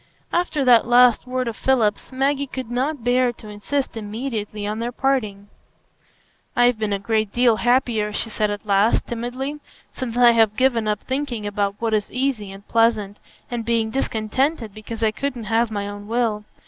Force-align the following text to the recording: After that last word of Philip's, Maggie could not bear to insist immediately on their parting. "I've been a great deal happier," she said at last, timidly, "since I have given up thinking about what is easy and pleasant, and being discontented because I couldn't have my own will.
After 0.33 0.65
that 0.65 0.87
last 0.87 1.27
word 1.27 1.47
of 1.47 1.55
Philip's, 1.55 2.11
Maggie 2.11 2.47
could 2.47 2.71
not 2.71 3.03
bear 3.03 3.31
to 3.33 3.47
insist 3.49 3.95
immediately 3.95 4.65
on 4.65 4.79
their 4.79 4.91
parting. 4.91 5.47
"I've 6.55 6.79
been 6.79 6.91
a 6.91 6.97
great 6.97 7.31
deal 7.31 7.57
happier," 7.57 8.11
she 8.11 8.31
said 8.31 8.49
at 8.49 8.65
last, 8.65 9.05
timidly, 9.05 9.59
"since 9.93 10.17
I 10.17 10.31
have 10.31 10.55
given 10.57 10.87
up 10.87 11.01
thinking 11.01 11.45
about 11.45 11.75
what 11.77 11.93
is 11.93 12.11
easy 12.11 12.51
and 12.51 12.67
pleasant, 12.67 13.17
and 13.51 13.63
being 13.63 13.91
discontented 13.91 14.73
because 14.73 15.03
I 15.03 15.11
couldn't 15.11 15.43
have 15.43 15.69
my 15.69 15.87
own 15.87 16.07
will. 16.07 16.45